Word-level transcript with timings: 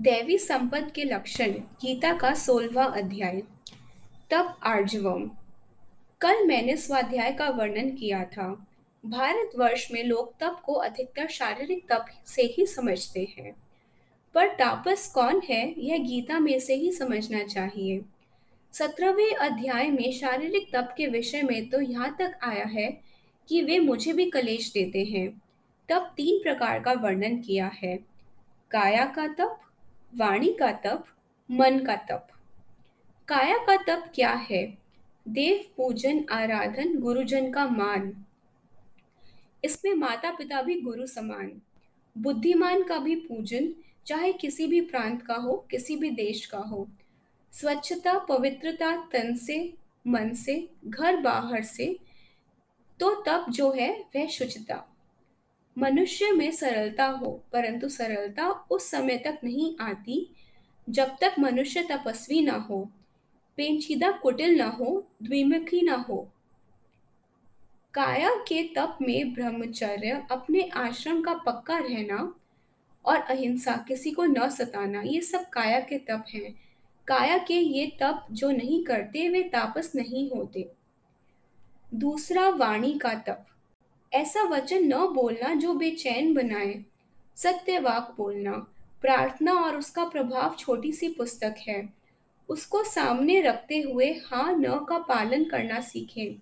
दैवी 0.00 0.38
संपद 0.38 0.92
के 0.94 1.04
लक्षण, 1.04 1.50
गीता 1.50 2.12
का 2.12 2.34
सोलवा 2.34 2.84
अध्याय। 2.84 3.42
तप 4.30 4.60
आर्जवम, 4.62 5.30
कल 6.20 6.46
मैंने 6.46 6.76
स्वाध्याय 6.76 7.32
का 7.32 7.48
वर्णन 7.48 7.90
किया 7.90 8.24
था। 8.24 8.66
भारतवर्ष 9.06 9.92
में 9.92 10.04
लोग 10.04 10.38
तप 10.40 10.62
को 10.64 10.72
अधिकतर 10.72 11.28
शारीरिक 11.28 11.88
तप 11.88 12.06
से 12.26 12.42
ही 12.42 12.66
समझते 12.66 13.34
हैं। 13.38 13.56
पर 14.34 14.48
तापस 14.48 15.12
कौन 15.14 15.42
है, 15.50 15.74
यह 15.78 15.98
गीता 15.98 16.38
में 16.38 16.60
से 16.60 16.74
ही 16.74 16.92
समझना 16.92 17.42
चाहिए। 17.42 18.02
सत्रहवें 18.72 19.34
अध्याय 19.34 19.88
में 19.88 20.12
शारीरिक 20.12 20.72
तप 20.72 20.94
के 20.96 21.06
विषय 21.06 21.42
में 21.42 21.68
तो 21.68 21.80
यहाँ 21.80 22.16
तक 22.18 22.38
आया 22.42 22.64
है 22.64 23.00
कि 23.48 23.62
वे 23.62 23.78
मुझे 23.78 24.12
भी 24.12 24.30
कलेश 24.30 24.72
देते 24.72 25.04
हैं। 25.04 25.42
तब 25.88 26.14
तीन 26.16 26.42
प्रकार 26.42 26.80
का 26.80 26.92
वर्णन 26.92 27.36
किया 27.36 27.70
है। 27.84 27.96
काया 28.70 29.04
का 29.04 29.26
तप 29.26 29.60
वाणी 30.16 30.52
का 30.52 30.72
तप, 30.72 31.04
मन 31.50 31.78
का 31.78 31.96
तप। 31.96 32.28
काया 33.28 33.56
का 33.56 33.76
तप 33.76 34.12
क्या 34.14 34.32
है? 34.32 34.78
देव, 35.28 35.64
पूजन, 35.76 36.24
आराधन, 36.30 36.98
गुरुजन 36.98 37.52
का 37.52 37.66
मान। 37.66 38.24
इसमें 39.64 39.94
माता 39.94 40.30
पिता 40.30 40.62
भी 40.62 40.80
गुरु 40.80 41.06
समान। 41.06 41.62
बुद्धिमान 42.18 42.82
का 42.82 42.98
भी 42.98 43.16
पूजन, 43.16 43.74
चाहे 44.06 44.32
किसी 44.32 44.66
भी 44.66 44.80
प्रांत 44.80 45.22
का 45.22 45.34
हो, 45.34 45.66
किसी 45.70 45.96
भी 45.96 46.10
देश 46.10 46.46
का 46.46 46.58
हो। 46.58 46.88
स्वच्छता, 47.52 48.18
पवित्रता, 48.18 48.96
तन 48.96 49.34
से, 49.34 49.74
मन 50.06 50.32
से, 50.32 50.68
घर 50.84 51.16
बाहर 51.16 51.62
से 51.62 51.98
तो 53.00 53.14
तप 53.22 53.46
जो 53.48 53.72
है, 53.72 54.04
वह 54.16 54.26
शुचिता। 54.26 54.89
मनुष्य 55.78 56.30
में 56.30 56.50
सरलता 56.52 57.06
हो, 57.06 57.44
परंतु 57.52 57.88
सरलता 57.88 58.48
उस 58.48 58.90
समय 58.90 59.16
तक 59.16 59.38
नहीं 59.44 59.76
आती 59.80 60.34
जब 60.88 61.16
तक 61.20 61.34
मनुष्य 61.38 61.82
तपस्वी 61.82 62.40
न 62.40 62.50
हो 62.50 62.90
पेंचीदा 63.56 64.10
कुटिल 64.10 64.58
ना 64.58 64.66
हो, 64.66 65.06
द्विमुखी 65.22 65.82
न 65.82 65.88
हो। 65.88 66.32
काया 67.94 68.30
के 68.34 68.62
तप 68.62 68.98
में 69.02 69.34
ब्रह्मचर्य 69.34 70.26
अपने 70.30 70.62
आश्रम 70.62 71.22
का 71.22 71.34
पक्का 71.34 71.78
रहना 71.78 72.34
और 73.04 73.16
अहिंसा, 73.16 73.84
किसी 73.88 74.10
को 74.10 74.24
न 74.24 74.48
सताना, 74.48 75.02
ये 75.02 75.20
सब 75.20 75.48
काया 75.48 75.80
के 75.80 75.98
तप 75.98 76.24
हैं। 76.34 76.54
काया 77.06 77.38
के 77.38 77.54
ये 77.54 77.86
तप 78.02 78.26
जो 78.30 78.50
नहीं 78.50 78.84
करते, 78.84 79.28
वे 79.28 79.42
तापस 79.42 79.92
नहीं 79.94 80.30
होते। 80.30 80.72
दूसरा 81.94 82.48
वाणी 82.48 82.92
का 82.92 83.14
तप। 83.14 83.46
ऐसा 84.12 84.42
वचन 84.42 84.84
न 84.84 85.06
बोलना 85.14 85.54
जो 85.54 85.74
बेचैन 85.74 86.34
बनाए। 86.34 86.84
सत्यवाक 87.36 88.14
बोलना, 88.16 88.52
प्रार्थना 89.00 89.52
और 89.52 89.76
उसका 89.76 90.04
प्रभाव 90.04 90.56
छोटी 90.58 90.92
सी 90.92 91.08
पुस्तक 91.08 91.54
है। 91.68 91.88
उसको 92.48 92.84
सामने 92.84 93.40
रखते 93.40 93.80
हुए 93.80 94.20
हाँ 94.26 94.52
न 94.52 94.86
का 94.88 94.98
पालन 94.98 95.44
करना 95.44 95.80
सीखें। 95.80 96.34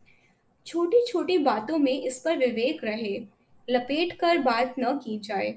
छोटी 0.67 1.07
छोटी 1.07 1.39
बातों 1.39 1.79
में 1.79 2.03
इस 2.03 2.19
पर 2.19 2.37
विवेक 2.37 2.85
रहे। 2.85 3.23
लपेट 3.71 4.13
कर 4.13 4.39
बात 4.39 4.75
न 4.79 4.99
की 4.99 5.19
जाए। 5.19 5.55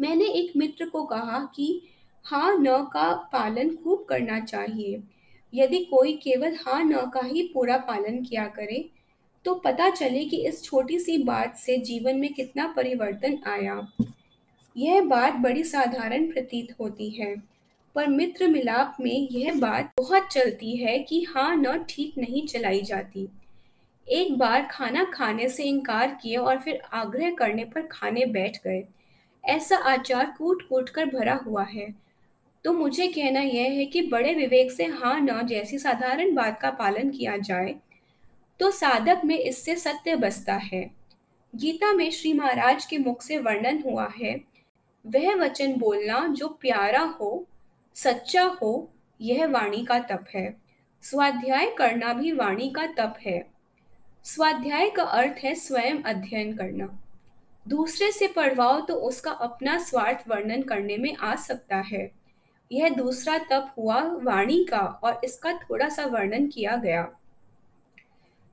मैंने 0.00 0.24
एक 0.24 0.52
मित्र 0.56 0.88
को 0.88 1.04
कहा 1.04 1.50
कि 1.56 1.82
हाँ 2.24 2.56
न 2.56 2.84
का 2.92 3.12
पालन 3.12 3.76
खूब 3.76 4.04
करना 4.04 4.40
चाहिए। 4.40 5.02
यदि 5.54 5.78
कोई 5.78 6.12
केवल 6.12 6.58
हाँ 6.66 6.84
न 6.84 7.10
का 7.10 7.20
ही 7.20 7.50
पूरा 7.54 7.76
पालन 7.76 8.24
किया 8.24 8.46
करे 8.46 8.90
तो 9.44 9.54
पता 9.54 9.90
चले 9.90 10.24
कि 10.24 10.36
इस 10.46 10.62
छोटी 10.62 10.98
सी 10.98 11.18
बात 11.18 11.56
से 11.56 11.76
जीवन 11.78 12.16
में 12.16 12.32
कितना 12.34 12.66
परिवर्तन 12.76 13.38
आया। 13.46 13.88
यह 14.76 15.00
बात 15.00 15.34
बड़ी 15.34 15.64
साधारण 15.64 16.32
प्रतीत 16.32 16.74
होती 16.80 17.10
है, 17.10 17.34
पर 17.94 18.06
मित्र 18.06 18.48
मिलाप 18.48 18.96
में 19.00 19.28
यह 19.30 19.54
बात 19.54 19.92
बहुत 19.96 20.28
चलती 20.32 20.76
है 20.76 20.98
कि 20.98 21.22
हाँ 21.22 21.56
न 21.56 21.78
ठीक 21.88 22.18
नहीं 22.18 22.46
चलाई 22.46 22.82
जाती। 22.82 23.28
एक 24.08 24.38
बार 24.38 24.68
खाना 24.70 25.04
खाने 25.04 25.48
से 25.48 25.64
इनकार 25.64 26.18
किए 26.22 26.36
और 26.36 26.58
फिर 26.58 26.80
आग्रह 26.92 27.34
करने 27.34 27.64
पर 27.64 27.86
खाने 27.86 28.26
बैठ 28.26 28.56
गए। 28.56 28.84
ऐसा 29.44 29.76
आचार 29.76 30.34
कूट 30.38 30.68
कूट 30.68 30.90
कर 30.90 31.06
भरा 31.06 31.34
हुआ 31.34 31.64
है। 31.64 31.94
तो 32.64 32.72
मुझे 32.72 33.06
कहना 33.06 33.40
यह 33.40 33.72
है 33.72 33.84
कि 33.84 34.02
बड़े 34.02 34.34
विवेक 34.34 34.72
से 34.72 34.84
हाँ 34.84 35.20
न 35.20 35.46
जैसी 35.46 35.78
साधारण 35.78 36.34
बात 36.34 36.60
का 36.60 36.70
पालन 36.70 37.10
किया 37.10 37.36
जाए 37.36 37.74
तो 38.60 38.70
साधक 38.70 39.20
में 39.24 39.38
इससे 39.38 39.76
सत्य 39.76 40.16
बसता 40.16 40.54
है। 40.54 40.90
गीता 41.54 41.92
में 41.92 42.10
श्री 42.10 42.32
महाराज 42.32 42.84
के 42.84 42.98
मुख 42.98 43.22
से 43.22 43.38
वर्णन 43.38 43.82
हुआ 43.86 44.08
है, 44.16 44.34
वह 45.04 45.34
वचन 45.34 45.74
बोलना 45.74 46.26
जो 46.28 46.48
प्यारा 46.60 47.02
हो, 47.20 47.46
सच्चा 47.96 48.44
हो, 48.62 48.90
यह 49.20 49.46
वाणी 49.46 49.84
का 49.84 49.98
तप 50.00 50.24
है। 50.34 50.48
स्वाध्याय 51.02 51.70
करना 51.78 52.12
भी 52.12 52.32
वाणी 52.32 52.68
का 52.70 52.86
तप 52.86 53.16
है। 53.20 53.38
स्वाध्याय 54.24 54.90
का 54.90 55.02
अर्थ 55.02 55.44
है 55.44 55.54
स्वयं 55.54 56.02
अध्ययन 56.02 56.56
करना। 56.56 56.86
दूसरे 57.66 58.10
से 58.12 58.26
पढ़वाओ 58.26 58.80
तो 58.80 58.94
उसका 59.02 59.30
अपना 59.30 59.78
स्वार्थ 59.78 60.28
वर्णन 60.28 60.62
करने 60.62 60.96
में 60.96 61.16
आ 61.16 61.34
सकता 61.36 61.76
है। 61.86 62.10
यह 62.70 62.88
दूसरा 62.88 63.38
तप 63.50 63.74
हुआ 63.78 64.00
वाणी 64.22 64.64
का 64.64 64.80
और 65.04 65.20
इसका 65.24 65.52
थोड़ा 65.60 65.88
सा 65.88 66.06
वर्णन 66.06 66.46
किया 66.46 66.76
गया। 66.76 67.06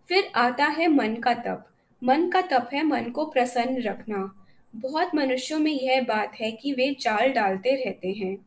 फिर 0.08 0.32
आता 0.36 0.66
है 0.66 0.88
मन 0.88 1.16
का 1.16 1.34
तप। 1.34 1.68
मन 2.04 2.30
का 2.30 2.42
तप 2.42 2.70
है 2.74 2.84
मन 2.84 3.04
को 3.04 3.26
प्रसन्न 3.26 3.82
रखना। 3.82 4.46
बहुत 4.76 5.16
मनुष्यों 5.16 5.60
में 5.60 5.72
यह 5.72 6.02
बात 6.02 6.36
है 6.36 6.52
कि 6.52 6.74
वे 6.74 6.94
चाल 6.94 7.30
डालते 7.30 7.84
रहते 7.86 8.12
हैं। 8.12 8.38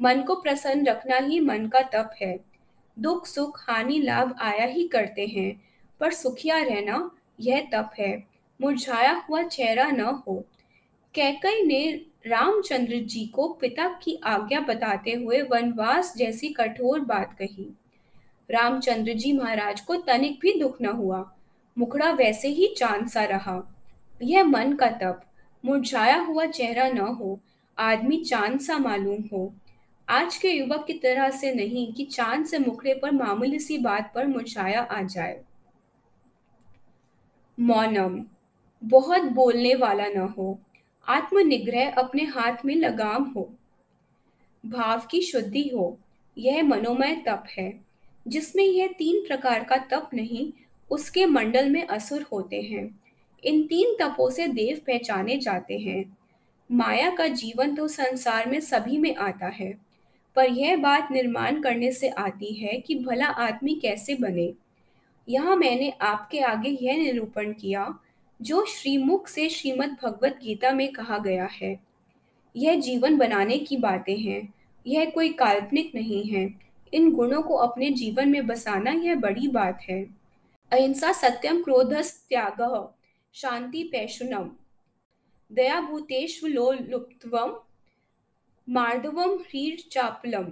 मन 0.00 0.22
को 0.22 0.34
प्रसन्न 0.34 0.86
रखना 0.86 1.16
ही 1.16 1.40
मन 1.40 1.66
का 1.66 1.80
तप 1.80 2.10
है। 2.22 2.40
दुख, 2.98 3.26
सुख, 3.26 3.70
हानि, 3.70 3.98
लाभ 3.98 4.36
आया 4.40 4.64
ही 4.64 4.88
करते 4.88 5.26
हैं, 5.26 5.62
पर 6.00 6.12
सुखिया 6.12 6.58
रहना 6.58 7.10
यह 7.40 7.68
तप 7.72 7.90
है। 7.98 8.26
मुरझाया 8.60 9.12
हुआ 9.12 9.42
चेहरा 9.42 9.90
न 9.90 10.00
हो। 10.00 10.44
कैकई 11.14 11.62
ने 11.62 11.92
रामचंद्र 12.26 12.96
जी 12.96 13.26
को 13.26 13.48
पिता 13.48 13.88
की 13.88 14.20
आज्ञा 14.24 14.60
बताते 14.60 15.12
हुए 15.12 15.42
वनवास 15.42 16.14
जैसी 16.16 16.48
कठोर 16.48 17.00
बात 17.00 17.32
कही। 17.32 17.76
रामचंद्र 18.50 19.12
जी 19.12 19.32
महाराज 19.32 19.80
को 19.80 19.96
तनिक 19.96 20.38
भी 20.40 20.60
दुख 20.60 20.82
न 20.82 20.86
हुआ। 20.86 21.34
मुखड़ा 21.78 22.10
वैसे 22.10 22.48
ही 22.48 22.74
चाँद 22.78 23.08
सा 23.08 23.24
रहा। 23.24 23.76
यह 24.22 24.44
मन 24.44 24.72
का 24.72 24.90
तप। 24.90 25.20
मुरझाया 25.64 26.16
हुआ 26.16 26.46
चेहरा 26.46 26.88
न 26.88 26.98
हो, 26.98 27.40
आदमी 27.78 28.16
चाँद 28.16 28.60
सा 28.60 28.78
मालूम 28.78 29.24
हो। 29.32 29.54
आज 30.08 30.36
के 30.36 30.48
युवक 30.48 30.84
की 30.86 30.92
तरह 30.92 31.30
से 31.30 31.54
नहीं 31.54 31.92
कि 31.92 32.04
चाँद 32.04 32.46
से 32.46 32.58
मुखड़े 32.58 32.94
पर 32.94 33.10
मामूली 33.10 33.58
सी 33.58 33.78
बात 33.78 34.12
पर 34.14 34.26
मुरझाया 34.26 34.80
आ 34.80 35.02
जाए। 35.02 35.44
मौनम। 37.60 38.24
बहुत 38.84 39.22
बोलने 39.22 39.74
वाला 39.74 40.06
न 40.06 40.16
हो। 40.16 40.58
आत्मनिग्रह 41.08 41.90
अपने 41.90 42.24
हाथ 42.24 42.56
में 42.64 42.74
लगाम 42.74 43.22
हो। 43.24 43.54
भाव 44.66 45.02
की 45.10 45.20
शुद्धि 45.20 45.70
हो। 45.74 45.98
यह 46.38 46.62
मनोमय 46.62 47.22
तप 47.26 47.44
है। 47.58 47.85
जिसमें 48.26 48.64
यह 48.64 48.86
तीन 48.88 49.26
प्रकार 49.26 49.64
का 49.64 49.76
तप 49.90 50.10
नहीं, 50.14 50.52
उसके 50.90 51.26
मंडल 51.26 51.70
में 51.70 51.82
असुर 51.82 52.26
होते 52.32 52.60
हैं। 52.62 52.88
इन 53.42 53.62
तीन 53.62 53.94
तपों 54.00 54.30
से 54.30 54.46
देव 54.48 54.80
पहचाने 54.86 55.36
जाते 55.36 55.78
हैं। 55.78 56.04
माया 56.70 57.10
का 57.10 57.26
जीवन 57.26 57.74
तो 57.74 57.88
संसार 57.88 58.50
में 58.50 58.60
सभी 58.60 58.98
में 58.98 59.14
आता 59.16 59.46
है, 59.46 59.72
पर 60.36 60.50
यह 60.50 60.76
बात 60.76 61.08
निर्माण 61.12 61.60
करने 61.62 61.92
से 61.92 62.08
आती 62.08 62.52
है 62.54 62.78
कि 62.80 62.94
भला 62.94 63.26
आदमी 63.26 63.74
कैसे 63.74 64.14
बने। 64.14 64.52
यहाँ 65.28 65.56
मैंने 65.56 65.90
आपके 65.90 66.40
आगे 66.40 66.68
यह 66.82 66.96
निरूपण 66.96 67.52
किया, 67.52 67.98
जो 68.40 68.64
श्रीमुख 68.66 69.28
से 69.28 69.48
श्रीमद् 69.48 69.96
भगवत 70.02 70.38
गीता 70.44 70.70
में 70.70 70.88
कहा 70.92 71.18
गया 71.18 71.48
है। 71.52 71.76
यह 72.56 72.80
जीवन 72.80 73.16
बनाने 73.18 73.58
की 73.58 73.76
बातें 73.76 74.16
हैं, 74.16 74.54
यह 74.86 75.10
कोई 75.10 75.28
काल्पनिक 75.28 75.94
नहीं 75.94 76.24
है। 76.24 76.65
इन 76.92 77.10
गुणों 77.12 77.42
को 77.42 77.54
अपने 77.54 77.90
जीवन 77.90 78.28
में 78.28 78.46
बसाना 78.46 78.90
यह 78.90 79.14
बड़ी 79.14 79.48
बात 79.48 79.80
है। 79.82 80.02
अहिंसा 80.72 81.12
सत्यम 81.12 81.62
क्रोधस 81.62 82.26
त्याग 82.28 82.88
शांति 83.32 83.82
पैशुनम। 83.92 84.50
दया 85.52 85.80
भूतेश्व 85.80 86.46
लोलुप्तवम 86.46 87.56
मार्दवम 88.68 89.34
ह्रीर 89.34 89.84
चापलम 89.92 90.46